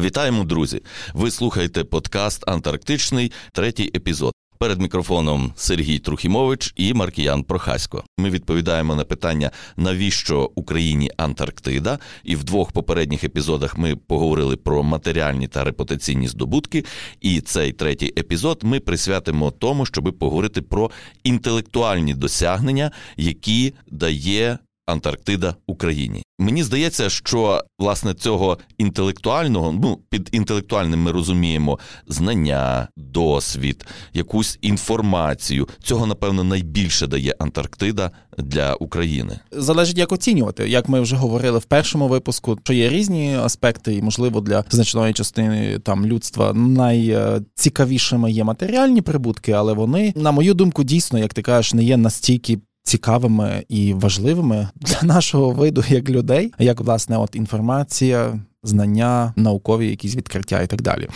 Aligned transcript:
Вітаємо, 0.00 0.44
друзі! 0.44 0.82
Ви 1.14 1.30
слухаєте 1.30 1.84
подкаст 1.84 2.48
Антарктичний, 2.48 3.32
третій 3.52 3.90
епізод. 3.94 4.32
Перед 4.58 4.80
мікрофоном 4.80 5.52
Сергій 5.56 5.98
Трухімович 5.98 6.72
і 6.76 6.94
Маркіян 6.94 7.42
Прохасько. 7.42 8.04
Ми 8.18 8.30
відповідаємо 8.30 8.94
на 8.94 9.04
питання, 9.04 9.50
навіщо 9.76 10.50
Україні 10.54 11.10
Антарктида. 11.16 11.98
І 12.24 12.36
в 12.36 12.44
двох 12.44 12.72
попередніх 12.72 13.24
епізодах 13.24 13.78
ми 13.78 13.96
поговорили 13.96 14.56
про 14.56 14.82
матеріальні 14.82 15.48
та 15.48 15.64
репутаційні 15.64 16.28
здобутки. 16.28 16.84
І 17.20 17.40
цей 17.40 17.72
третій 17.72 18.14
епізод 18.18 18.60
ми 18.62 18.80
присвятимо 18.80 19.50
тому, 19.50 19.86
щоб 19.86 20.16
поговорити 20.18 20.62
про 20.62 20.90
інтелектуальні 21.24 22.14
досягнення, 22.14 22.90
які 23.16 23.74
дає 23.90 24.58
Антарктида 24.86 25.54
Україні. 25.66 26.22
Мені 26.38 26.62
здається, 26.62 27.10
що 27.10 27.64
власне 27.78 28.14
цього 28.14 28.58
інтелектуального, 28.78 29.72
ну 29.72 29.98
під 30.10 30.28
інтелектуальним 30.32 31.02
ми 31.02 31.12
розуміємо 31.12 31.78
знання, 32.06 32.88
досвід, 32.96 33.86
якусь 34.14 34.58
інформацію. 34.62 35.68
Цього 35.82 36.06
напевно 36.06 36.44
найбільше 36.44 37.06
дає 37.06 37.34
Антарктида 37.38 38.10
для 38.38 38.74
України. 38.74 39.40
Залежить 39.52 39.98
як 39.98 40.12
оцінювати, 40.12 40.68
як 40.68 40.88
ми 40.88 41.00
вже 41.00 41.16
говорили 41.16 41.58
в 41.58 41.64
першому 41.64 42.08
випуску, 42.08 42.58
що 42.64 42.72
є 42.72 42.88
різні 42.88 43.36
аспекти, 43.36 43.94
і 43.94 44.02
можливо 44.02 44.40
для 44.40 44.64
значної 44.70 45.12
частини 45.12 45.78
там 45.78 46.06
людства 46.06 46.52
найцікавішими 46.52 48.32
є 48.32 48.44
матеріальні 48.44 49.02
прибутки, 49.02 49.52
але 49.52 49.72
вони, 49.72 50.12
на 50.16 50.32
мою 50.32 50.54
думку, 50.54 50.84
дійсно, 50.84 51.18
як 51.18 51.34
ти 51.34 51.42
кажеш, 51.42 51.74
не 51.74 51.84
є 51.84 51.96
настільки 51.96 52.58
цікавими 52.82 53.64
і 53.68 53.94
важливими 53.94 54.68
для 54.76 55.08
нашого 55.08 55.50
виду 55.50 55.84
як 55.88 56.10
людей, 56.10 56.52
як 56.58 56.80
власне 56.80 57.18
от 57.18 57.36
інформація, 57.36 58.40
знання, 58.62 59.32
наукові 59.36 59.90
якісь 59.90 60.16
відкриття 60.16 60.62
і 60.62 60.66
так 60.66 60.82
далі. 60.82 61.08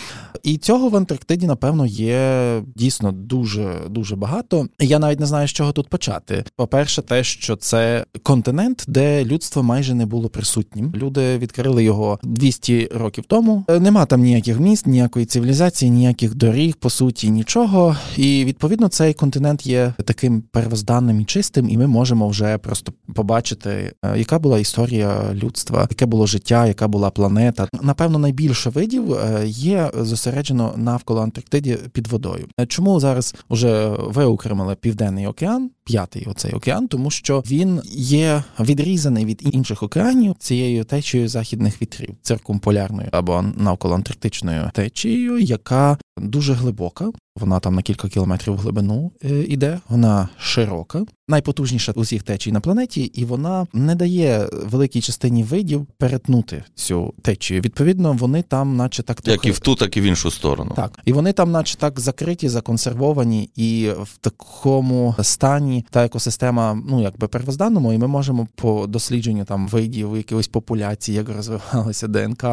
І 0.43 0.57
цього 0.59 0.89
в 0.89 0.97
Антарктиді, 0.97 1.47
напевно, 1.47 1.87
є 1.87 2.62
дійсно 2.77 3.12
дуже 3.12 3.81
дуже 3.91 4.17
багато. 4.17 4.67
Я 4.81 4.98
навіть 4.98 5.20
не 5.20 5.27
знаю, 5.27 5.48
з 5.48 5.50
чого 5.50 5.72
тут 5.72 5.89
почати. 5.89 6.45
По-перше, 6.56 7.03
те, 7.03 7.25
що 7.25 7.56
це 7.56 8.05
континент, 8.22 8.84
де 8.89 9.25
людство 9.25 9.62
майже 9.62 9.95
не 9.95 10.06
було 10.06 10.28
присутнім. 10.28 10.92
Люди 10.97 11.39
відкрили 11.39 11.84
його 11.84 12.19
200 12.22 12.89
років 12.95 13.25
тому. 13.28 13.65
Нема 13.69 14.06
там 14.06 14.20
ніяких 14.20 14.61
міст, 14.61 14.87
ніякої 14.87 15.27
цивілізації, 15.27 15.91
ніяких 15.91 16.34
доріг, 16.34 16.77
по 16.77 16.91
суті, 16.91 17.31
нічого. 17.31 17.97
І 18.17 18.45
відповідно 18.45 18.89
цей 18.89 19.15
континент 19.15 19.67
є 19.67 19.95
таким 20.05 20.42
первозданним 20.42 21.20
і 21.20 21.25
чистим, 21.25 21.70
і 21.70 21.78
ми 21.78 21.87
можемо 21.87 22.28
вже 22.28 22.59
просто 22.59 22.92
побачити, 23.15 23.92
е, 24.05 24.19
яка 24.19 24.39
була 24.39 24.59
історія 24.59 25.34
людства, 25.34 25.87
яке 25.91 26.06
було 26.06 26.27
життя, 26.27 26.67
яка 26.67 26.89
була 26.89 27.11
планета. 27.11 27.34
Напевно, 27.83 28.19
найбільше 28.19 28.71
видів 28.71 29.13
е, 29.13 29.43
є 29.47 29.91
зосереджено 29.95 30.35
зосереджено 30.35 30.75
навколо 30.77 31.21
Антарктиді 31.21 31.79
під 31.93 32.07
водою. 32.07 32.47
Е, 32.61 32.67
чому 32.67 33.01
зараз 33.01 33.35
вже 33.51 33.89
виокремили 33.89 34.75
Південний 34.75 35.27
океан, 35.27 35.71
п'ятий 35.85 36.25
оцей 36.27 36.53
океан, 36.53 36.89
тому 36.89 37.11
що 37.11 37.43
він 37.47 37.81
є 37.97 38.43
відрізаний 38.61 39.25
від 39.25 39.55
інших 39.55 39.83
океанів 39.83 40.35
цією 40.39 40.85
течією 40.85 41.29
західних 41.29 41.83
вітрів, 41.83 42.15
циркумполярною 42.23 43.09
або 43.13 43.45
навколо 43.57 43.95
антарктичною 43.95 44.71
течією, 44.75 45.39
яка 45.39 45.99
дуже 46.17 46.53
глибока. 46.53 47.12
Вона 47.41 47.61
там 47.61 47.75
на 47.75 47.83
кілька 47.83 48.09
кілометрів 48.09 48.55
в 48.55 48.59
глибину 48.59 49.12
е, 49.25 49.43
іде, 49.43 49.81
вона 49.89 50.29
широка, 50.39 51.05
найпотужніша 51.29 51.93
з 51.93 51.97
усіх 51.97 52.23
течій 52.23 52.53
на 52.53 52.61
планеті, 52.61 53.03
і 53.03 53.25
вона 53.25 53.67
не 53.73 53.95
дає 53.95 54.49
великій 54.53 55.01
частині 55.01 55.43
видів 55.43 55.87
перетнути 55.99 56.65
цю 56.75 57.15
течію. 57.23 57.61
Відповідно, 57.61 58.12
вони 58.12 58.43
там, 58.43 58.77
наче 58.77 59.03
так 59.03 59.21
трохи... 59.21 59.33
як 59.33 59.47
і 59.47 59.51
в 59.51 59.59
ту, 59.59 59.75
так 59.75 59.97
і 59.97 60.01
в 60.01 60.05
іншу 60.05 60.31
сторону. 60.31 60.73
Так, 60.77 60.99
і 61.05 61.12
вони 61.12 61.33
там, 61.33 61.51
наче 61.51 61.77
так 61.77 62.01
закриті, 62.01 62.49
законсервовані, 62.49 63.51
і 63.57 63.91
в 64.03 64.17
такому 64.21 65.15
стані 65.23 65.73
та 65.91 66.05
екосистема, 66.05 66.82
ну 66.88 67.03
якби 67.03 67.28
первозданному, 67.28 67.93
і 67.93 67.99
ми 67.99 68.06
можемо 68.06 68.49
по 68.54 68.87
дослідженню 68.87 69.44
там 69.44 69.69
видів 69.69 70.16
якихось 70.16 70.49
популяції, 70.49 71.16
як 71.16 71.28
розвивалася 71.28 72.09
ДНК, 72.09 72.44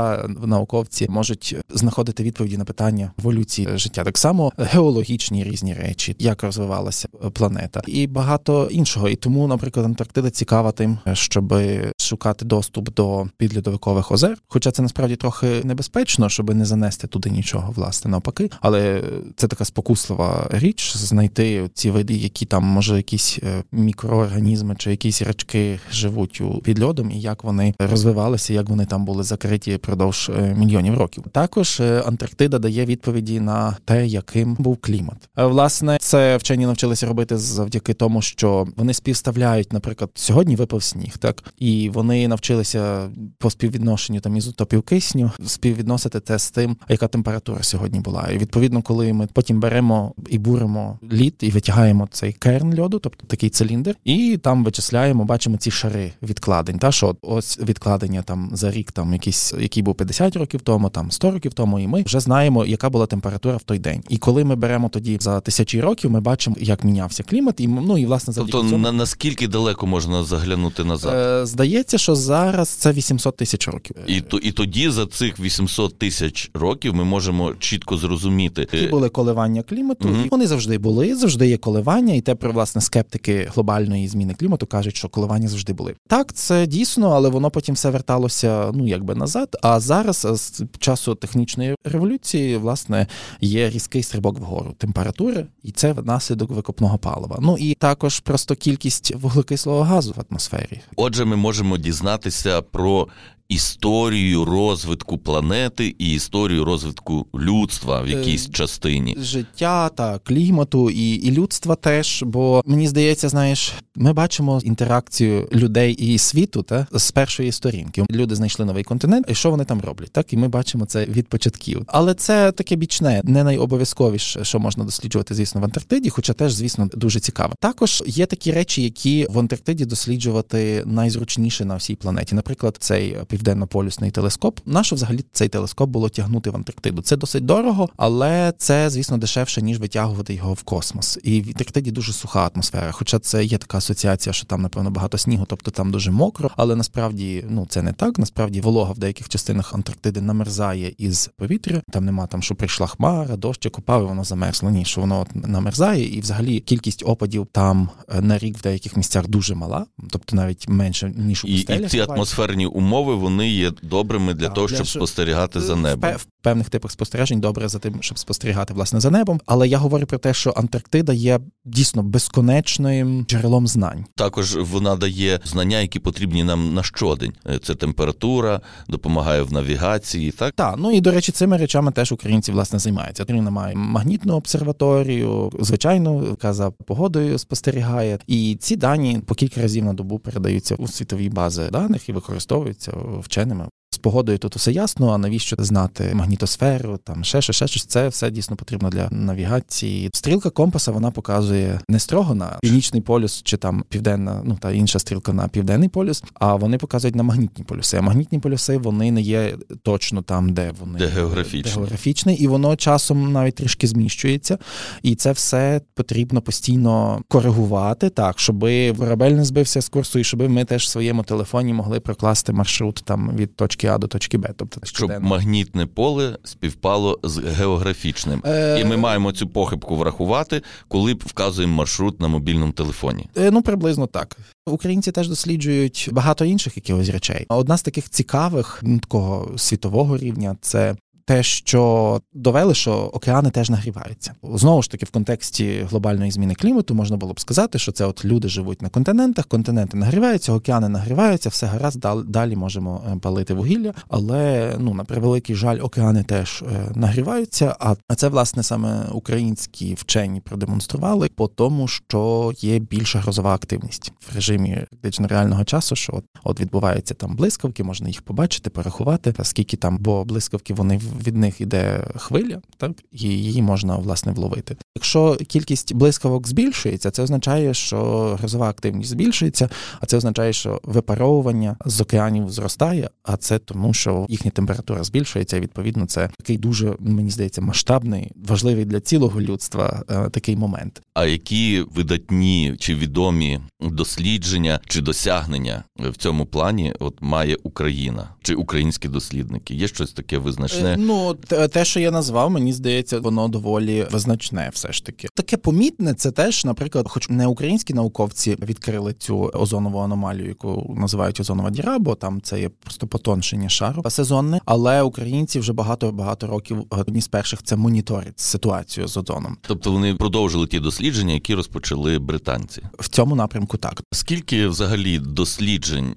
науковці 0.46 1.08
можуть 1.10 1.56
знаходити 1.74 2.24
відповіді 2.24 2.58
на 2.58 2.66
питання 2.66 3.12
еволюції 3.20 3.68
життя. 3.76 4.04
Так 4.04 4.18
само 4.18 4.52
геологічні 4.58 5.44
різні 5.44 5.74
речі, 5.74 6.16
як 6.20 6.44
розвивалася 6.44 7.08
планета, 7.34 7.82
і 7.88 8.08
багато 8.08 8.68
іншого. 8.72 9.10
І 9.10 9.16
тому, 9.16 9.48
наприклад, 9.48 9.86
Антарктида 9.86 10.30
цікава 10.30 10.72
тим, 10.72 10.98
щоб 11.14 11.54
шукати 11.98 12.46
доступ 12.46 12.94
до 12.94 13.28
підльодовикових 13.38 14.12
озер. 14.12 14.38
Хоча 14.48 14.72
це 14.72 14.82
насправді 14.82 15.16
трохи 15.16 15.62
небезпечно, 15.64 16.30
щоб 16.30 16.56
не 16.56 16.66
занести 16.66 17.08
туди 17.08 17.30
нічого, 17.30 17.74
власне, 17.76 18.12
навпаки. 18.12 18.50
Але 18.62 19.04
це 19.36 19.48
така 19.48 19.66
спокуслива 19.66 20.48
річ 20.52 20.98
знайти 20.98 21.70
ці 21.74 21.92
види, 21.92 22.14
які 22.14 22.46
там 22.46 22.64
може 22.64 22.98
якісь 22.98 23.40
е, 23.44 23.64
мікроорганізми 23.72 24.76
чи 24.78 24.92
якісь 24.92 25.22
рачки 25.22 25.80
живуть 25.92 26.42
у 26.42 26.62
під 26.64 26.84
льодом, 26.84 27.12
і 27.12 27.22
як 27.22 27.44
вони 27.44 27.74
розвивалися, 27.80 28.54
як 28.54 28.70
вони 28.70 28.86
там 28.86 29.06
були 29.06 29.24
закриті 29.24 29.76
впродовж 29.76 30.32
е, 30.38 30.56
мільйонів 30.58 30.98
років. 30.98 31.24
Також 31.32 31.61
е, 31.80 32.04
Антарктида 32.06 32.60
дає 32.60 32.86
відповіді 32.86 33.40
на 33.40 33.78
те, 33.86 34.08
яким 34.08 34.56
був 34.60 34.78
клімат. 34.78 35.30
Власне, 35.36 35.98
це 36.02 36.38
вчені 36.38 36.66
навчилися 36.66 37.08
робити 37.08 37.38
завдяки 37.38 37.94
тому, 37.94 38.22
що 38.22 38.68
вони 38.78 38.94
співставляють, 38.94 39.74
наприклад, 39.74 40.10
сьогодні 40.16 40.56
випав 40.56 40.84
сніг, 40.84 41.18
так 41.18 41.44
і 41.58 41.90
вони 41.90 42.28
навчилися 42.28 43.10
по 43.38 43.50
співвідношенню 43.50 44.20
там 44.20 44.38
ізотопів 44.38 44.82
кисню 44.82 45.32
співвідносити 45.46 46.20
це 46.20 46.40
з 46.40 46.52
тим, 46.52 46.78
яка 46.90 47.08
температура 47.08 47.64
сьогодні 47.64 48.00
була. 48.00 48.30
І 48.34 48.38
відповідно, 48.38 48.82
коли 48.82 49.14
ми 49.14 49.28
потім 49.34 49.60
беремо 49.60 50.14
і 50.30 50.38
буримо 50.38 51.00
лід 51.12 51.36
і 51.40 51.50
витягаємо 51.50 52.08
цей 52.12 52.34
керн 52.34 52.80
льоду, 52.80 53.00
тобто 53.00 53.26
такий 53.28 53.50
циліндр, 53.50 53.96
і 54.04 54.40
там 54.44 54.64
вичисляємо, 54.64 55.26
бачимо 55.26 55.58
ці 55.58 55.72
шари 55.72 56.12
відкладень. 56.22 56.80
Та 56.80 56.92
що 56.92 57.16
ось 57.22 57.60
відкладення 57.60 58.22
там 58.22 58.50
за 58.54 58.72
рік, 58.72 58.92
там 58.92 59.14
якісь 59.14 59.54
який 59.60 59.84
був 59.84 59.96
50 59.96 60.36
років 60.36 60.62
тому, 60.62 60.90
там 60.90 61.12
100 61.12 61.32
років 61.32 61.51
тому, 61.54 61.80
і 61.80 61.88
ми 61.88 62.04
вже 62.04 62.20
знаємо, 62.20 62.66
яка 62.66 62.90
була 62.90 63.06
температура 63.06 63.58
в 63.58 63.64
той 63.64 63.80
день. 63.80 64.04
І 64.10 64.18
коли 64.18 64.44
ми 64.44 64.56
беремо 64.56 64.90
тоді 64.90 65.18
за 65.22 65.40
тисячі 65.40 65.82
років, 65.82 66.12
ми 66.12 66.22
бачимо, 66.22 66.56
як 66.60 66.84
мінявся 66.84 67.24
клімат, 67.24 67.60
і 67.60 67.68
ну 67.68 67.98
і 67.98 68.06
власне 68.06 68.34
завдяки 68.34 68.52
тобто 68.52 68.70
цьому... 68.70 68.84
на 68.84 68.92
наскільки 68.92 69.48
далеко 69.48 69.88
можна 69.88 70.24
заглянути 70.24 70.84
назад? 70.84 71.42
Е, 71.42 71.46
Здається, 71.46 71.98
що 71.98 72.16
зараз 72.16 72.70
це 72.70 72.92
800 72.92 73.38
тисяч 73.38 73.68
років, 73.68 73.96
і 74.08 74.22
то 74.22 74.38
і 74.38 74.52
тоді 74.52 74.90
за 74.90 75.06
цих 75.06 75.40
800 75.40 75.98
тисяч 75.98 76.52
років 76.54 76.96
ми 76.96 77.04
можемо 77.04 77.54
чітко 77.60 77.98
зрозуміти 77.98 78.68
І 78.74 78.88
були 78.88 79.10
коливання 79.10 79.64
клімату, 79.64 80.10
угу. 80.10 80.18
і 80.26 80.30
вони 80.30 80.48
завжди 80.48 80.78
були. 80.78 81.16
Завжди 81.16 81.48
є 81.48 81.58
коливання, 81.58 82.14
і 82.14 82.22
те 82.22 82.36
про 82.36 82.52
власне 82.52 82.82
скептики 82.82 83.50
глобальної 83.54 84.08
зміни 84.08 84.34
клімату 84.34 84.66
кажуть, 84.66 84.96
що 84.96 85.10
коливання 85.10 85.48
завжди 85.48 85.74
були. 85.74 85.96
Так, 86.08 86.34
це 86.34 86.68
дійсно, 86.68 87.10
але 87.10 87.30
воно 87.30 87.52
потім 87.52 87.76
все 87.76 87.90
верталося 87.90 88.72
ну 88.74 88.88
якби 88.88 89.16
назад. 89.16 89.58
А 89.62 89.80
зараз 89.80 90.28
з 90.32 90.64
часу 90.80 91.16
технічної 91.42 91.76
революції, 91.84 92.58
власне, 92.58 93.08
є 93.42 93.70
різкий 93.70 94.04
стрибок 94.04 94.40
вгору 94.40 94.74
температури, 94.78 95.46
і 95.64 95.72
це 95.72 95.94
наслідок 95.94 96.52
викопного 96.52 96.98
палива. 96.98 97.38
Ну 97.42 97.58
і 97.58 97.74
також 97.74 98.20
просто 98.20 98.56
кількість 98.56 99.16
вуглекислого 99.16 99.82
газу 99.82 100.14
в 100.18 100.26
атмосфері. 100.30 100.82
Отже, 100.96 101.26
ми 101.26 101.36
можемо 101.36 101.78
дізнатися 101.78 102.62
про 102.62 103.08
історію 103.52 104.46
розвитку 104.46 105.18
планети 105.18 105.96
і 106.00 106.14
історію 106.14 106.66
розвитку 106.66 107.26
людства 107.36 108.02
в 108.02 108.08
якійсь 108.08 108.48
е, 108.48 108.52
частині 108.52 109.18
життя 109.20 109.90
та 109.90 110.20
клімату 110.20 110.90
і 110.90 111.12
і 111.12 111.32
людства 111.32 111.76
теж. 111.76 112.24
Бо 112.28 112.62
мені 112.66 112.88
здається, 112.88 113.30
знаєш, 113.30 113.74
ми 113.96 114.14
бачимо 114.14 114.62
інтеракцію 114.64 115.48
людей 115.54 115.94
і 115.94 116.18
світу 116.18 116.64
та 116.64 116.88
з 116.92 117.12
першої 117.12 117.52
сторінки. 117.52 118.06
Люди 118.12 118.36
знайшли 118.36 118.66
новий 118.66 118.84
континент, 118.84 119.26
і 119.30 119.36
що 119.36 119.52
вони 119.52 119.66
там 119.66 119.82
роблять? 119.82 120.12
Так 120.12 120.34
і 120.34 120.38
ми 120.38 120.48
бачимо 120.48 120.86
це 120.86 121.06
від 121.06 121.28
початків. 121.28 121.84
Але 121.88 122.14
це 122.14 122.52
таке 122.52 122.76
бічне, 122.76 123.22
не 123.24 123.44
найобов'язковіше, 123.44 124.44
що 124.44 124.60
можна 124.60 124.84
досліджувати, 124.84 125.36
звісно, 125.36 125.62
в 125.62 125.64
Антарктиді, 125.64 126.10
хоча 126.10 126.34
теж, 126.34 126.54
звісно, 126.54 126.90
дуже 126.94 127.20
цікаво. 127.20 127.54
Також 127.60 128.04
є 128.06 128.26
такі 128.26 128.52
речі, 128.52 128.84
які 128.84 129.28
в 129.30 129.40
Антарктиді 129.40 129.86
досліджувати 129.86 130.84
найзручніше 130.86 131.66
на 131.66 131.76
всій 131.76 131.96
планеті. 131.96 132.36
Наприклад, 132.36 132.78
цей 132.80 133.18
південнополюсний 133.42 134.12
телескоп. 134.12 134.60
Нащо 134.66 134.96
взагалі 134.96 135.26
цей 135.32 135.50
телескоп 135.50 135.90
було 135.90 136.10
тягнути 136.10 136.50
в 136.50 136.56
Антарктиду? 136.56 137.02
Це 137.02 137.18
досить 137.18 137.46
дорого, 137.46 137.90
але 137.98 138.54
це, 138.58 138.90
звісно, 138.90 139.18
дешевше 139.18 139.62
ніж 139.62 139.80
витягувати 139.80 140.34
його 140.34 140.54
в 140.54 140.64
космос. 140.64 141.20
І 141.24 141.42
в 141.42 141.48
Антарктиді 141.48 141.92
дуже 141.92 142.14
суха 142.14 142.50
атмосфера. 142.54 142.92
Хоча 142.92 143.20
це 143.20 143.44
є 143.44 143.58
така 143.58 143.78
асоціація, 143.78 144.34
що 144.34 144.46
там, 144.46 144.62
напевно, 144.62 144.92
багато 144.92 145.18
снігу, 145.18 145.46
тобто 145.48 145.72
там 145.72 145.92
дуже 145.92 146.12
мокро. 146.12 146.50
Але 146.58 146.76
насправді 146.76 147.46
ну 147.50 147.66
це 147.70 147.82
не 147.82 147.94
так. 147.94 148.20
Насправді 148.20 148.62
волога 148.62 148.92
в 148.92 148.98
деяких 148.98 149.30
частинах 149.30 149.74
Антарктиди 149.74 150.22
намерзає 150.22 150.94
із 150.98 151.30
повітря. 151.38 151.82
Там 151.92 152.06
нема 152.06 152.28
там, 152.28 152.42
що 152.42 152.56
прийшла 152.56 152.88
хмара, 152.88 153.36
дощ 153.36 153.68
купав, 153.72 154.04
і 154.04 154.06
воно 154.06 154.24
замерзло. 154.24 154.70
Ні, 154.70 154.86
що 154.86 155.02
воно 155.02 155.28
намерзає, 155.34 156.18
і 156.18 156.22
взагалі 156.22 156.60
кількість 156.60 157.04
опадів 157.06 157.48
там 157.52 157.90
е, 158.10 158.22
на 158.22 158.38
рік 158.38 158.58
в 158.58 158.62
деяких 158.62 158.98
місцях 158.98 159.28
дуже 159.28 159.56
мала, 159.56 159.86
тобто 160.10 160.36
навіть 160.36 160.70
менше 160.70 161.14
ніж 161.18 161.46
у 161.46 161.48
і, 161.48 161.54
і 161.54 161.88
ці 161.88 162.00
атмосферні 162.00 162.66
умови 162.66 163.16
вони 163.16 163.31
є 163.40 163.72
добрими 163.82 164.34
для 164.34 164.50
того, 164.50 164.68
щоб 164.68 164.88
спостерігати 164.88 165.62
за 165.62 165.76
небом. 165.76 166.16
В 166.16 166.26
певних 166.42 166.70
типах 166.70 166.92
спостережень 166.92 167.40
добре 167.40 167.70
за 167.70 167.80
тим, 167.80 167.98
щоб 168.02 168.20
спостерігати 168.20 168.74
власне 168.74 169.00
за 169.00 169.10
небом. 169.10 169.42
Але 169.46 169.68
я 169.68 169.78
говорю 169.78 170.06
про 170.06 170.18
те, 170.18 170.34
що 170.34 170.52
Антарктида 170.52 171.14
є 171.14 171.40
дійсно 171.66 172.04
безконечним 172.04 173.26
джерелом 173.26 173.68
знань. 173.68 174.06
Також 174.16 174.56
вона 174.56 174.96
дає 174.96 175.40
знання, 175.44 175.80
які 175.80 176.00
потрібні 176.00 176.44
нам 176.44 176.74
на 176.74 176.84
щодень. 176.84 177.34
Е, 177.50 177.60
це 177.60 177.76
температура, 177.76 178.62
допомагає 178.88 179.42
в 179.42 179.54
навігації. 179.54 180.32
Так, 180.32 180.54
Так, 180.56 180.76
ну 180.78 180.92
і 180.92 181.02
до 181.02 181.12
речі, 181.12 181.32
цими 181.32 181.58
речами 181.58 181.92
теж 181.92 182.12
українці 182.12 182.52
власне 182.52 182.80
займаються. 182.80 183.24
Україна 183.24 183.52
має 183.52 183.76
магнітну 183.76 184.36
обсерваторію, 184.36 185.52
звичайно, 185.60 186.26
яка 186.30 186.54
за 186.54 186.72
погодою 186.72 187.38
спостерігає. 187.38 188.20
І 188.28 188.58
ці 188.60 188.76
дані 188.76 189.20
по 189.26 189.36
кілька 189.36 189.62
разів 189.62 189.86
на 189.86 189.94
добу 189.94 190.20
передаються 190.20 190.76
у 190.76 190.88
світові 190.88 191.30
бази 191.30 191.70
даних 191.72 192.10
і 192.10 192.12
використовуються 192.12 192.94
вченими 193.20 193.68
погодою 193.98 194.38
тут 194.38 194.56
усе 194.56 194.72
ясно, 194.72 195.10
а 195.10 195.18
навіщо 195.18 195.56
знати 195.60 196.12
магнітосферу, 196.14 197.00
там 197.04 197.24
ще 197.24 197.42
щось, 197.42 197.56
ще 197.56 197.68
щось. 197.68 197.86
Це 197.86 198.08
все 198.08 198.32
дійсно 198.32 198.56
потрібно 198.56 198.90
для 198.90 199.08
навігації. 199.12 200.10
Стрілка 200.14 200.50
компаса 200.50 200.92
вона 200.92 201.12
показує 201.12 201.80
не 201.90 202.00
строго 202.00 202.36
на 202.36 202.58
північний 202.62 203.02
полюс 203.02 203.42
чи 203.44 203.58
там 203.58 203.84
південна, 203.90 204.42
ну 204.46 204.58
та 204.62 204.72
інша 204.72 205.00
стрілка 205.00 205.34
на 205.34 205.48
південний 205.48 205.90
полюс, 205.90 206.24
а 206.34 206.56
вони 206.56 206.78
показують 206.78 207.16
на 207.16 207.24
магнітні 207.24 207.64
полюси. 207.64 207.98
А 207.98 208.02
магнітні 208.02 208.40
полюси 208.40 208.78
вони 208.78 209.12
не 209.12 209.22
є 209.22 209.56
точно 209.84 210.22
там, 210.22 210.54
де 210.54 210.72
вони 210.80 211.00
де 211.00 211.08
географічні. 211.08 211.62
Де 211.62 211.70
географічні, 211.70 212.36
і 212.36 212.48
воно 212.48 212.76
часом 212.76 213.32
навіть 213.32 213.56
трішки 213.56 213.88
зміщується. 213.88 214.58
І 215.02 215.16
це 215.16 215.32
все 215.32 215.82
потрібно 215.94 216.42
постійно 216.42 217.22
коригувати 217.28 218.10
так, 218.10 218.40
щоб 218.40 218.60
корабель 218.98 219.32
не 219.32 219.46
збився 219.46 219.82
з 219.82 219.90
курсу, 219.90 220.20
і 220.20 220.24
щоб 220.24 220.50
ми 220.50 220.66
теж 220.66 220.84
в 220.84 220.90
своєму 220.90 221.24
телефоні 221.24 221.74
могли 221.74 222.00
прокласти 222.00 222.54
маршрут 222.54 223.02
там 223.06 223.36
від 223.36 223.56
точки 223.56 223.81
А 223.88 223.98
до 223.98 224.08
точки 224.08 224.38
Б. 224.38 224.54
Тобто 224.56 224.82
щоб 224.84 224.98
щоденно. 224.98 225.28
магнітне 225.28 225.86
поле 225.86 226.38
співпало 226.44 227.20
з 227.24 227.38
географічним, 227.38 228.42
е... 228.46 228.82
і 228.82 228.86
ми 228.86 228.98
маємо 228.98 229.32
цю 229.32 229.48
похибку 229.48 229.96
врахувати, 229.96 230.62
коли 230.88 231.14
вказуємо 231.14 231.76
маршрут 231.76 232.22
на 232.22 232.28
мобільному 232.28 232.72
телефоні. 232.72 233.30
Е, 233.38 233.52
ну 233.52 233.62
приблизно 233.62 234.08
так. 234.08 234.38
Українці 234.66 235.12
теж 235.12 235.28
досліджують 235.28 236.10
багато 236.12 236.46
інших 236.46 236.76
якихось 236.76 237.10
речей. 237.10 237.46
Одна 237.50 237.78
з 237.78 237.84
таких 237.84 238.10
цікавих 238.10 238.84
такого 239.02 239.58
світового 239.58 240.18
рівня 240.18 240.56
це 240.62 240.96
те, 241.32 241.44
що 241.44 242.22
довели, 242.34 242.74
що 242.74 242.94
океани 242.94 243.50
теж 243.50 243.70
нагріваються. 243.70 244.34
Знову 244.44 244.82
ж 244.82 244.92
таки, 244.92 245.06
в 245.06 245.10
контексті 245.10 245.86
глобальної 245.90 246.32
зміни 246.32 246.56
клімату 246.56 246.96
можна 246.96 247.18
було 247.18 247.34
б 247.34 247.40
сказати, 247.40 247.80
що 247.80 247.92
це 247.92 248.06
от 248.06 248.26
люди 248.26 248.48
живуть 248.48 248.82
на 248.82 248.90
континентах, 248.90 249.46
континенти 249.46 249.98
нагріваються, 249.98 250.54
океани 250.54 250.90
нагріваються, 250.90 251.50
все 251.50 251.66
гаразд, 251.66 252.06
далі 252.26 252.56
можемо 252.56 253.04
е, 253.08 253.16
палити 253.16 253.54
вугілля. 253.54 253.94
Але 254.08 254.74
ну 254.80 254.94
на 254.94 255.04
превеликий 255.04 255.56
жаль, 255.56 255.80
океани 255.82 256.24
теж 256.24 256.64
е, 256.68 256.92
нагріваються. 256.96 257.76
А 258.08 258.16
це 258.16 258.28
власне 258.28 258.64
саме 258.64 259.06
українські 259.12 259.94
вчені 259.94 260.42
продемонстрували 260.42 261.30
по 261.36 261.48
тому, 261.48 261.88
що 261.88 262.52
є 262.58 262.80
більша 262.80 263.20
грозова 263.20 263.56
активність 263.56 264.14
в 264.32 264.36
режимі 264.36 264.86
фактично 264.92 265.28
реального 265.28 265.64
часу. 265.64 265.96
Що 265.96 266.14
от, 266.16 266.26
от 266.44 266.60
відбуваються 266.60 267.14
там 267.14 267.36
блискавки, 267.36 267.84
можна 267.84 268.08
їх 268.08 268.22
побачити, 268.22 268.70
порахувати, 268.70 269.34
скільки 269.44 269.78
там, 269.78 269.98
бо 269.98 270.26
блискавки 270.26 270.74
вони 270.74 271.02
від 271.28 271.38
них 271.38 271.62
іде 271.62 272.08
хвиля, 272.16 272.62
так 272.78 272.92
і 273.12 273.20
її 273.20 273.62
можна 273.62 273.96
власне 273.96 274.32
вловити. 274.32 274.78
Якщо 274.96 275.36
кількість 275.36 275.94
блискавок 275.94 276.48
збільшується, 276.48 277.12
це 277.12 277.24
означає, 277.24 277.74
що 277.74 277.98
грозова 278.40 278.70
активність 278.70 279.10
збільшується, 279.10 279.70
а 280.00 280.06
це 280.06 280.18
означає, 280.18 280.54
що 280.54 280.82
випаровування 280.84 281.78
з 281.86 282.02
океанів 282.02 282.50
зростає, 282.50 283.10
а 283.24 283.38
це 283.38 283.60
тому, 283.60 283.94
що 283.94 284.26
їхня 284.30 284.52
температура 284.52 285.04
збільшується. 285.04 285.58
і, 285.58 285.62
Відповідно, 285.62 286.06
це 286.06 286.30
такий 286.38 286.58
дуже 286.58 286.96
мені 287.00 287.30
здається 287.30 287.62
масштабний, 287.62 288.32
важливий 288.36 288.86
для 288.86 289.00
цілого 289.00 289.42
людства 289.42 290.04
е, 290.10 290.30
такий 290.30 290.56
момент. 290.56 291.02
А 291.14 291.26
які 291.26 291.86
видатні 291.96 292.76
чи 292.80 292.96
відомі 292.96 293.60
дослідження 293.82 294.80
чи 294.88 295.02
досягнення 295.02 295.84
в 296.00 296.18
цьому 296.18 296.46
плані 296.46 296.94
от 297.00 297.22
має 297.22 297.58
Україна 297.64 298.30
чи 298.42 298.56
українські 298.56 299.08
дослідники? 299.08 299.76
Є 299.76 299.88
щось 299.88 300.14
таке 300.14 300.38
визначне? 300.38 300.98
Е, 301.12 301.38
ну 301.52 301.68
те, 301.68 301.86
що 301.86 302.00
я 302.00 302.12
назвав, 302.12 302.52
мені 302.52 302.74
здається, 302.74 303.20
воно 303.20 303.48
доволі 303.48 304.08
визначне, 304.12 304.70
все 304.74 304.92
ж 304.92 305.06
таки. 305.06 305.28
Таке 305.34 305.58
помітне, 305.58 306.14
це 306.14 306.32
теж, 306.32 306.66
наприклад, 306.66 307.06
хоч 307.10 307.30
не 307.30 307.48
українські 307.48 307.94
науковці 307.94 308.58
відкрили 308.62 309.14
цю 309.14 309.38
озонову 309.40 310.00
аномалію, 310.00 310.48
яку 310.48 310.96
називають 310.98 311.40
озонова 311.40 311.70
діра, 311.70 312.00
бо 312.00 312.16
там 312.16 312.42
це 312.42 312.60
є 312.62 312.70
просто 312.70 313.08
потоншення 313.08 313.70
шару 313.70 314.04
сезонне. 314.10 314.62
Але 314.66 315.02
українці 315.02 315.60
вже 315.60 315.74
багато 315.74 316.12
багато 316.12 316.48
років 316.48 316.86
одні 316.90 317.22
з 317.22 317.28
перших 317.28 317.64
це 317.64 317.76
моніторять 317.76 318.40
ситуацію 318.40 319.08
з 319.08 319.18
озоном. 319.18 319.58
Тобто 319.62 319.92
вони 319.92 320.16
продовжили 320.16 320.68
ті 320.68 320.80
дослідження, 320.80 321.34
які 321.34 321.56
розпочали 321.56 322.20
британці 322.20 322.82
в 323.00 323.10
цьому 323.10 323.36
напрямку. 323.36 323.78
Так 323.78 324.02
скільки 324.12 324.68
взагалі 324.68 325.20
досліджень 325.20 326.14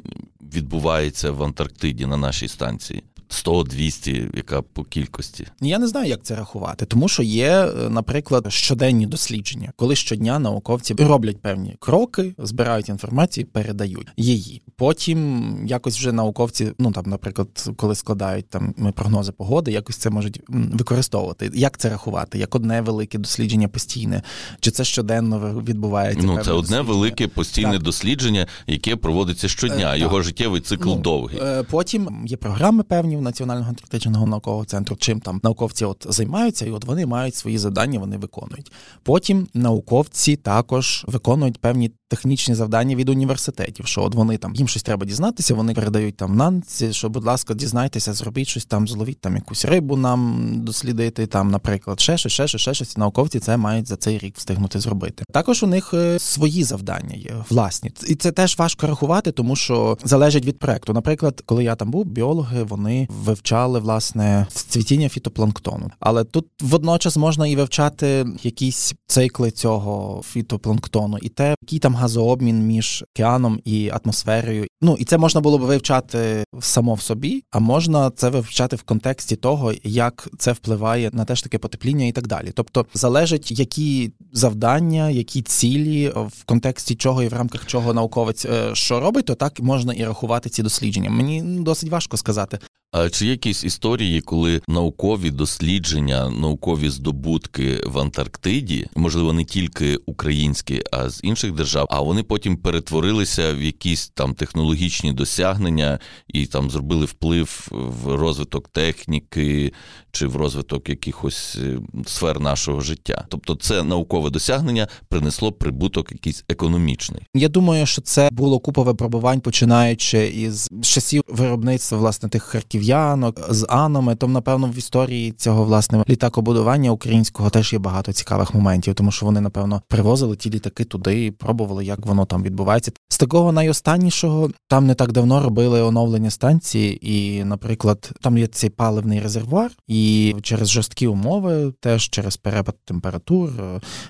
відбувається 0.54 1.30
в 1.30 1.42
Антарктиді 1.42 2.06
на 2.06 2.16
нашій 2.16 2.48
станції? 2.48 3.02
100-200, 3.34 4.36
яка 4.36 4.62
по 4.62 4.84
кількості. 4.84 5.46
Я 5.60 5.78
не 5.78 5.86
знаю, 5.86 6.08
як 6.08 6.22
це 6.22 6.34
рахувати, 6.34 6.86
тому 6.86 7.08
що 7.08 7.22
є, 7.22 7.50
е, 7.50 7.90
наприклад, 7.90 8.46
щоденні 8.48 9.06
дослідження, 9.06 9.72
коли 9.76 9.96
щодня 9.96 10.38
науковці 10.38 10.94
роблять 10.94 11.40
певні 11.40 11.76
кроки, 11.78 12.34
збирають 12.38 12.88
інформацію, 12.88 13.46
передають 13.46 14.08
її. 14.16 14.62
Потім 14.76 15.44
якось 15.66 15.96
вже 15.98 16.12
науковці, 16.12 16.72
ну 16.78 16.92
там, 16.92 17.04
наприклад, 17.06 17.48
коли 17.76 17.94
складають 17.94 18.48
там 18.48 18.74
прогнози 18.94 19.32
погоди, 19.32 19.72
якось 19.72 19.96
це 19.96 20.10
можуть 20.10 20.40
використовувати. 20.48 21.50
Як 21.54 21.78
це 21.78 21.88
рахувати? 21.88 22.38
Як 22.38 22.54
одне 22.54 22.80
велике 22.80 23.18
дослідження 23.18 23.68
постійне, 23.68 24.22
чи 24.60 24.70
це 24.70 24.84
щоденно 24.84 25.62
відбувається? 25.68 26.26
Ну 26.26 26.38
це 26.44 26.52
одне 26.52 26.80
велике 26.80 27.28
постійне 27.28 27.72
так. 27.72 27.82
дослідження, 27.82 28.46
яке 28.66 28.96
проводиться 28.96 29.48
щодня. 29.48 29.94
Е, 29.94 29.98
Його 29.98 30.16
так. 30.16 30.24
життєвий 30.24 30.60
цикл 30.60 30.88
ну, 30.88 30.96
довгий. 30.96 31.38
Е, 31.42 31.62
потім 31.62 32.24
є 32.26 32.36
програми 32.36 32.82
певні 32.82 33.16
Національного 33.24 33.68
антарктичного 33.68 34.26
наукового 34.26 34.64
центру, 34.64 34.96
чим 34.96 35.20
там 35.20 35.40
науковці 35.42 35.84
от 35.84 36.06
займаються, 36.08 36.66
і 36.66 36.70
от 36.70 36.84
вони 36.84 37.06
мають 37.06 37.34
свої 37.34 37.58
завдання, 37.58 37.98
вони 37.98 38.16
виконують. 38.16 38.72
Потім 39.02 39.48
науковці 39.54 40.36
також 40.36 41.04
виконують 41.08 41.58
певні 41.58 41.90
технічні 42.08 42.54
завдання 42.54 42.96
від 42.96 43.08
університетів, 43.08 43.86
що 43.86 44.02
от 44.02 44.14
вони 44.14 44.36
там 44.36 44.54
їм 44.54 44.68
щось 44.68 44.82
треба 44.82 45.06
дізнатися, 45.06 45.54
вони 45.54 45.74
передають 45.74 46.16
там 46.16 46.36
нанці, 46.36 46.92
що, 46.92 47.08
будь 47.08 47.24
ласка, 47.24 47.54
дізнайтеся, 47.54 48.12
зробіть 48.12 48.48
щось 48.48 48.64
там, 48.64 48.88
зловіть 48.88 49.20
там 49.20 49.36
якусь 49.36 49.64
рибу 49.64 49.96
нам 49.96 50.50
дослідити, 50.54 51.26
там, 51.26 51.50
наприклад, 51.50 52.00
ще 52.00 52.18
щось, 52.18 52.32
ще 52.32 52.48
щось, 52.48 52.60
ще 52.60 52.74
щось. 52.74 52.96
Науковці 52.96 53.40
це 53.40 53.56
мають 53.56 53.88
за 53.88 53.96
цей 53.96 54.18
рік 54.18 54.36
встигнути 54.36 54.80
зробити. 54.80 55.24
Також 55.32 55.62
у 55.62 55.66
них 55.66 55.94
е, 55.94 56.18
свої 56.18 56.64
завдання 56.64 57.14
є, 57.14 57.44
власні, 57.50 57.92
і 58.08 58.14
це 58.14 58.32
теж 58.32 58.58
важко 58.58 58.86
рахувати, 58.86 59.32
тому 59.32 59.56
що 59.56 59.98
залежить 60.04 60.44
від 60.44 60.58
проекту. 60.58 60.92
Наприклад, 60.92 61.42
коли 61.46 61.64
я 61.64 61.74
там 61.74 61.90
був, 61.90 62.04
біологи 62.04 62.62
вони 62.62 63.03
вивчали 63.08 63.78
власне 63.78 64.46
цвітіння 64.52 65.08
фітопланктону, 65.08 65.90
але 66.00 66.24
тут 66.24 66.46
водночас 66.60 67.16
можна 67.16 67.46
і 67.46 67.56
вивчати 67.56 68.26
якісь 68.42 68.94
цикли 69.06 69.50
цього 69.50 70.22
фітопланктону, 70.24 71.18
і 71.22 71.28
те, 71.28 71.54
які 71.62 71.78
там 71.78 71.94
газообмін 71.94 72.66
між 72.66 73.04
океаном 73.14 73.60
і 73.64 73.90
атмосферою. 73.90 74.66
Ну 74.82 74.96
і 74.98 75.04
це 75.04 75.18
можна 75.18 75.40
було 75.40 75.58
б 75.58 75.60
вивчати 75.60 76.44
само 76.60 76.94
в 76.94 77.00
собі, 77.00 77.42
а 77.50 77.58
можна 77.58 78.10
це 78.10 78.28
вивчати 78.28 78.76
в 78.76 78.82
контексті 78.82 79.36
того, 79.36 79.72
як 79.84 80.28
це 80.38 80.52
впливає 80.52 81.10
на 81.12 81.24
теж 81.24 81.42
таке 81.42 81.58
потепління 81.58 82.06
і 82.06 82.12
так 82.12 82.26
далі. 82.26 82.52
Тобто 82.54 82.86
залежить, 82.94 83.58
які 83.58 84.12
завдання, 84.32 85.10
які 85.10 85.42
цілі 85.42 86.08
в 86.08 86.44
контексті 86.44 86.94
чого 86.94 87.22
і 87.22 87.28
в 87.28 87.32
рамках 87.32 87.66
чого 87.66 87.94
науковець 87.94 88.46
е, 88.46 88.74
що 88.74 89.00
робить, 89.00 89.26
то 89.26 89.34
так 89.34 89.60
можна 89.60 89.92
і 89.92 90.04
рахувати 90.04 90.50
ці 90.50 90.62
дослідження. 90.62 91.10
Мені 91.10 91.42
досить 91.42 91.90
важко 91.90 92.16
сказати. 92.16 92.58
А 92.96 93.10
чи 93.10 93.24
є 93.24 93.30
якісь 93.30 93.64
історії, 93.64 94.20
коли 94.20 94.60
наукові 94.68 95.30
дослідження, 95.30 96.30
наукові 96.30 96.90
здобутки 96.90 97.80
в 97.86 97.98
Антарктиді, 97.98 98.86
можливо, 98.96 99.32
не 99.32 99.44
тільки 99.44 99.96
українські, 100.06 100.82
а 100.92 101.10
з 101.10 101.20
інших 101.22 101.52
держав, 101.52 101.86
а 101.90 102.00
вони 102.00 102.22
потім 102.22 102.56
перетворилися 102.56 103.54
в 103.54 103.62
якісь 103.62 104.08
там 104.08 104.34
технологічні 104.34 105.12
досягнення 105.12 105.98
і 106.28 106.46
там 106.46 106.70
зробили 106.70 107.04
вплив 107.04 107.68
в 107.70 108.14
розвиток 108.14 108.68
техніки 108.68 109.72
чи 110.10 110.26
в 110.26 110.36
розвиток 110.36 110.88
якихось 110.88 111.56
е, 111.56 111.78
сфер 112.06 112.40
нашого 112.40 112.80
життя? 112.80 113.24
Тобто, 113.28 113.54
це 113.54 113.82
наукове 113.82 114.30
досягнення 114.30 114.88
принесло 115.08 115.52
прибуток 115.52 116.12
якийсь 116.12 116.44
економічний. 116.48 117.22
Я 117.34 117.48
думаю, 117.48 117.86
що 117.86 118.02
це 118.02 118.28
було 118.32 118.58
купа 118.58 118.82
випробувань, 118.82 119.40
починаючи 119.40 120.26
із 120.28 120.70
часів 120.82 121.22
виробництва 121.28 121.98
власне 121.98 122.28
тих 122.28 122.42
харків 122.42 122.83
дерев'янок 122.84 123.40
з 123.50 123.66
анами. 123.68 124.16
То, 124.16 124.28
напевно, 124.28 124.66
в 124.66 124.78
історії 124.78 125.32
цього 125.32 125.64
власне 125.64 126.04
літакобудування 126.08 126.90
українського 126.90 127.50
теж 127.50 127.72
є 127.72 127.78
багато 127.78 128.12
цікавих 128.12 128.54
моментів, 128.54 128.94
тому 128.94 129.10
що 129.10 129.26
вони, 129.26 129.40
напевно, 129.40 129.82
привозили 129.88 130.36
ті 130.36 130.50
літаки 130.50 130.84
туди 130.84 131.24
і 131.24 131.30
пробували, 131.30 131.84
як 131.84 132.06
воно 132.06 132.24
там 132.24 132.42
відбувається. 132.42 132.92
З 133.08 133.18
такого 133.18 133.52
найостаннішого 133.52 134.50
там 134.68 134.86
не 134.86 134.94
так 134.94 135.12
давно 135.12 135.42
робили 135.42 135.82
оновлення 135.82 136.30
станції, 136.30 137.12
і, 137.12 137.44
наприклад, 137.44 138.10
там 138.20 138.38
є 138.38 138.46
цей 138.46 138.70
паливний 138.70 139.20
резервуар, 139.20 139.70
і 139.88 140.34
через 140.42 140.70
жорсткі 140.70 141.06
умови, 141.06 141.72
теж 141.80 142.08
через 142.08 142.36
перепад 142.36 142.74
температур, 142.84 143.50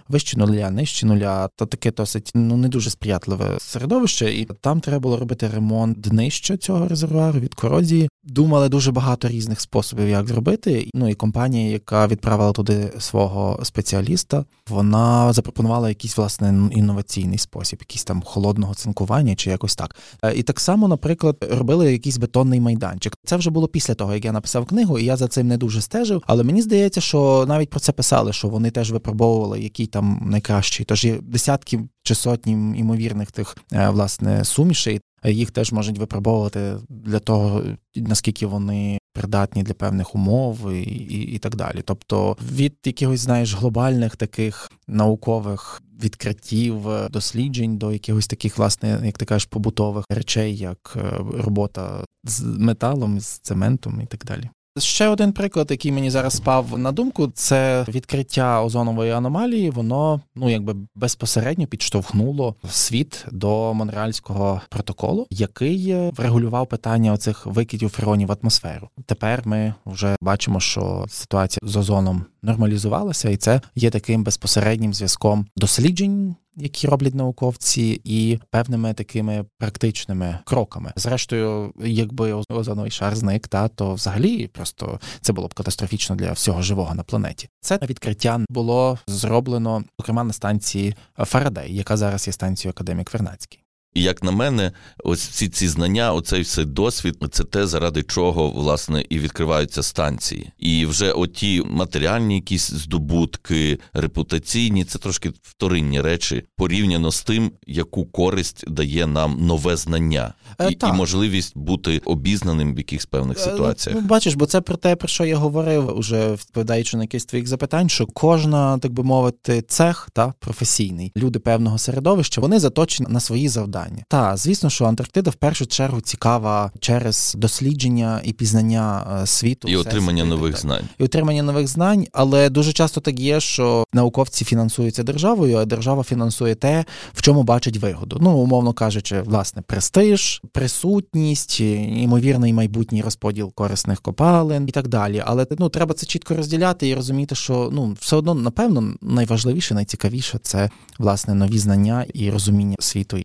вище 0.08 0.38
нуля, 0.38 0.70
нижче 0.70 1.06
нуля, 1.06 1.48
то 1.56 1.66
таке 1.66 1.92
досить 1.92 2.30
ну 2.34 2.56
не 2.56 2.68
дуже 2.68 2.90
сприятливе 2.90 3.56
середовище, 3.58 4.34
і 4.34 4.48
там 4.60 4.80
треба 4.80 4.98
було 4.98 5.16
робити 5.16 5.50
ремонт 5.54 6.00
днище 6.00 6.56
цього 6.56 6.88
резервуару 6.88 7.40
від 7.40 7.54
корозії. 7.54 8.08
Думали 8.24 8.63
дуже 8.68 8.92
багато 8.92 9.28
різних 9.28 9.60
способів, 9.60 10.08
як 10.08 10.28
зробити. 10.28 10.90
Ну 10.94 11.08
і 11.08 11.14
компанія, 11.14 11.72
яка 11.72 12.06
відправила 12.06 12.52
туди 12.52 12.92
свого 12.98 13.60
спеціаліста, 13.62 14.44
вона 14.68 15.32
запропонувала 15.32 15.88
якийсь 15.88 16.16
власне 16.16 16.70
інноваційний 16.72 17.38
спосіб, 17.38 17.78
якийсь 17.80 18.04
там 18.04 18.22
холодного 18.22 18.74
цинкування 18.74 19.34
чи 19.34 19.50
якось 19.50 19.76
так. 19.76 19.96
Е, 20.22 20.34
і 20.34 20.42
так 20.42 20.60
само, 20.60 20.88
наприклад, 20.88 21.36
робили 21.50 21.92
якийсь 21.92 22.18
бетонний 22.18 22.60
майданчик. 22.60 23.16
Це 23.24 23.36
вже 23.36 23.50
було 23.50 23.68
після 23.68 23.94
того, 23.94 24.14
як 24.14 24.24
я 24.24 24.32
написав 24.32 24.66
книгу, 24.66 24.98
і 24.98 25.04
я 25.04 25.16
за 25.16 25.28
цим 25.28 25.48
не 25.48 25.56
дуже 25.56 25.80
стежив. 25.80 26.22
Але 26.26 26.44
мені 26.44 26.62
здається, 26.62 27.00
що 27.00 27.44
навіть 27.48 27.70
про 27.70 27.80
це 27.80 27.92
писали, 27.92 28.32
що 28.32 28.48
вони 28.48 28.70
теж 28.70 28.92
випробовували, 28.92 29.60
який 29.60 29.86
там 29.86 30.20
найкращий. 30.30 30.86
Тож 30.86 31.04
є 31.04 31.18
десятки 31.22 31.80
чи 32.04 32.14
сотні 32.14 32.52
імовірних 32.52 33.32
тих 33.32 33.56
е, 33.72 33.88
власне 33.88 34.44
сумішей. 34.44 35.00
Їх 35.24 35.50
теж 35.50 35.72
можуть 35.72 35.98
випробовувати 35.98 36.76
для 36.88 37.18
того, 37.18 37.62
наскільки 37.96 38.46
вони 38.46 38.98
придатні 39.12 39.62
для 39.62 39.74
певних 39.74 40.14
умов 40.14 40.72
і, 40.72 40.82
і, 40.82 41.34
і 41.34 41.38
так 41.38 41.56
далі. 41.56 41.82
Тобто 41.84 42.36
від 42.52 42.74
якихось 42.84 43.20
знаєш 43.20 43.54
глобальних 43.54 44.16
таких 44.16 44.70
наукових 44.88 45.82
відкриттів, 46.02 46.86
досліджень 47.10 47.78
до 47.78 47.92
якихось 47.92 48.26
таких, 48.26 48.58
власне, 48.58 49.00
як 49.04 49.18
ти 49.18 49.24
кажеш, 49.24 49.44
побутових 49.44 50.04
речей, 50.10 50.56
як 50.56 50.96
е, 50.96 51.00
робота 51.42 52.04
з 52.24 52.42
металом, 52.42 53.20
з 53.20 53.26
цементом 53.38 54.00
і 54.00 54.06
так 54.06 54.24
далі. 54.24 54.50
Ще 54.78 55.08
один 55.08 55.32
приклад, 55.32 55.70
який 55.70 55.92
мені 55.92 56.10
зараз 56.10 56.34
спав 56.34 56.78
на 56.78 56.92
думку, 56.92 57.32
це 57.34 57.84
відкриття 57.88 58.64
озонової 58.64 59.10
аномалії. 59.10 59.70
Воно 59.70 60.20
ну 60.34 60.50
якби 60.50 60.76
безпосередньо 60.94 61.66
підштовхнуло 61.66 62.54
світ 62.70 63.26
до 63.32 63.74
Монреальського 63.74 64.60
протоколу, 64.68 65.26
який 65.30 65.94
врегулював 66.10 66.66
питання 66.66 67.12
оцих 67.12 67.46
викидів 67.46 67.90
фреонів 67.90 68.28
в 68.28 68.36
атмосферу. 68.42 68.88
Тепер 69.06 69.42
ми 69.44 69.74
вже 69.86 70.16
бачимо, 70.20 70.60
що 70.60 71.04
ситуація 71.08 71.60
з 71.62 71.76
озоном 71.76 72.24
нормалізувалася, 72.42 73.30
і 73.30 73.36
це 73.36 73.60
є 73.74 73.90
таким 73.90 74.24
безпосереднім 74.24 74.94
зв'язком 74.94 75.46
досліджень 75.56 76.34
які 76.56 76.86
роблять 76.86 77.14
науковці, 77.14 78.00
і 78.04 78.38
певними 78.50 78.94
такими 78.94 79.44
практичними 79.58 80.38
кроками. 80.44 80.92
Зрештою, 80.96 81.72
якби 81.84 82.32
озоновий 82.32 82.90
шар 82.90 83.16
зник, 83.16 83.48
та 83.48 83.68
то 83.68 83.94
взагалі 83.94 84.46
просто 84.46 85.00
це 85.20 85.32
було 85.32 85.48
б 85.48 85.54
катастрофічно 85.54 86.16
для 86.16 86.32
всього 86.32 86.62
живого 86.62 86.94
на 86.94 87.02
планеті. 87.02 87.48
Це 87.60 87.78
відкриття 87.82 88.40
було 88.48 88.98
зроблено 89.06 89.84
зокрема 89.98 90.24
на 90.24 90.32
станції 90.32 90.94
Фарадей, 91.18 91.76
яка 91.76 91.96
зараз 91.96 92.26
є 92.26 92.32
станцією 92.32 92.70
Академік 92.70 93.12
Вернацький. 93.12 93.63
І 93.94 94.02
як 94.02 94.22
на 94.22 94.30
мене, 94.30 94.72
ось 95.04 95.28
всі 95.28 95.48
ці 95.48 95.68
знання, 95.68 96.12
оцей 96.12 96.42
все 96.42 96.64
досвід, 96.64 97.16
це 97.30 97.44
те, 97.44 97.66
заради 97.66 98.02
чого 98.02 98.50
власне 98.50 99.04
і 99.08 99.18
відкриваються 99.18 99.82
станції. 99.82 100.50
І 100.58 100.86
вже 100.86 101.12
оті 101.12 101.62
матеріальні 101.66 102.34
якісь 102.34 102.70
здобутки, 102.70 103.78
репутаційні, 103.92 104.84
це 104.84 104.98
трошки 104.98 105.32
вторинні 105.42 106.00
речі 106.00 106.42
порівняно 106.56 107.12
з 107.12 107.22
тим, 107.22 107.52
яку 107.66 108.04
користь 108.04 108.64
дає 108.70 109.06
нам 109.06 109.46
нове 109.46 109.76
знання 109.76 110.34
е, 110.58 110.70
і, 110.70 110.78
і 110.88 110.92
можливість 110.92 111.58
бути 111.58 111.98
обізнаним 112.04 112.74
в 112.74 112.78
якихось 112.78 113.06
певних 113.06 113.38
е, 113.38 113.40
ситуаціях. 113.40 113.98
Ну, 114.02 114.06
бачиш, 114.08 114.34
бо 114.34 114.46
це 114.46 114.60
про 114.60 114.76
те, 114.76 114.96
про 114.96 115.08
що 115.08 115.24
я 115.24 115.36
говорив, 115.36 115.98
уже 115.98 116.32
відповідаючи 116.32 116.96
на 116.96 117.02
якісь 117.02 117.24
твоїх 117.24 117.46
запитань, 117.46 117.88
що 117.88 118.06
кожна, 118.06 118.78
так 118.78 118.92
би 118.92 119.02
мовити, 119.02 119.62
цех 119.62 120.08
та 120.12 120.34
професійний 120.38 121.12
люди 121.16 121.38
певного 121.38 121.78
середовища, 121.78 122.40
вони 122.40 122.60
заточені 122.60 123.06
на 123.10 123.20
свої 123.20 123.48
завдання 123.48 123.83
питання. 123.84 124.04
Та 124.08 124.36
звісно, 124.36 124.70
що 124.70 124.84
Антарктида 124.84 125.30
в 125.30 125.34
першу 125.34 125.66
чергу 125.66 126.00
цікава 126.00 126.70
через 126.80 127.34
дослідження 127.38 128.20
і 128.24 128.32
пізнання 128.32 129.06
е, 129.22 129.26
світу 129.26 129.68
і 129.68 129.76
отримання 129.76 130.24
нових 130.24 130.58
знань, 130.58 130.84
і 130.98 131.04
отримання 131.04 131.42
нових 131.42 131.68
знань, 131.68 132.06
але 132.12 132.50
дуже 132.50 132.72
часто 132.72 133.00
так 133.00 133.20
є, 133.20 133.40
що 133.40 133.84
науковці 133.92 134.44
фінансуються 134.44 135.02
державою, 135.02 135.56
а 135.56 135.64
держава 135.64 136.02
фінансує 136.02 136.54
те, 136.54 136.84
в 137.14 137.22
чому 137.22 137.42
бачить 137.42 137.76
вигоду. 137.76 138.18
Ну 138.20 138.30
умовно 138.30 138.72
кажучи, 138.72 139.22
власне, 139.22 139.62
престиж, 139.62 140.42
присутність, 140.52 141.60
ймовірний 141.60 142.52
майбутній 142.52 143.02
розподіл 143.02 143.52
корисних 143.54 144.00
копалин 144.00 144.68
і 144.68 144.70
так 144.70 144.88
далі. 144.88 145.22
Але 145.26 145.46
ну 145.58 145.68
треба 145.68 145.94
це 145.94 146.06
чітко 146.06 146.34
розділяти 146.34 146.88
і 146.88 146.94
розуміти, 146.94 147.34
що 147.34 147.70
ну 147.72 147.96
все 148.00 148.16
одно 148.16 148.34
напевно 148.34 148.94
найважливіше, 149.02 149.74
найцікавіше 149.74 150.38
це 150.42 150.70
власне 150.98 151.34
нові 151.34 151.58
знання 151.58 152.06
і 152.14 152.30
розуміння 152.30 152.76
світу 152.78 153.18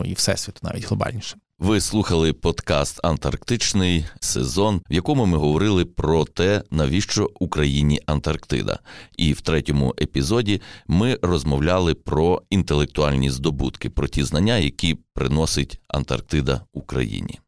ну 0.00 0.10
і 0.10 0.14
всесвіту, 0.14 0.60
навіть 0.62 0.86
глобальніше. 0.86 1.36
Ви 1.58 1.80
слухали 1.80 2.32
подкаст 2.32 3.00
Антарктичний 3.02 4.06
сезон, 4.20 4.80
в 4.90 4.92
якому 4.92 5.26
ми 5.26 5.38
говорили 5.38 5.84
про 5.84 6.24
те, 6.24 6.62
навіщо 6.70 7.30
Україні 7.40 8.00
Антарктида. 8.06 8.78
І 9.16 9.32
в 9.32 9.40
третьому 9.40 9.94
епізоді 10.00 10.60
ми 10.86 11.18
розмовляли 11.22 11.94
про 11.94 12.42
інтелектуальні 12.50 13.30
здобутки, 13.30 13.90
про 13.90 14.08
ті 14.08 14.24
знання, 14.24 14.56
які 14.56 14.98
приносить 15.14 15.80
Антарктида 15.88 16.60
Україні. 16.72 17.38